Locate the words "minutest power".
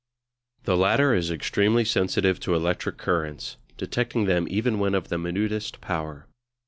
5.19-6.25